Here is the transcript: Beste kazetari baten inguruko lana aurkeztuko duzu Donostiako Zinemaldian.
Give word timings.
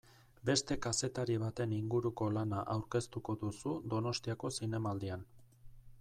Beste 0.49 0.75
kazetari 0.83 1.33
baten 1.41 1.75
inguruko 1.79 2.29
lana 2.37 2.63
aurkeztuko 2.75 3.35
duzu 3.43 3.73
Donostiako 3.91 4.51
Zinemaldian. 4.61 5.27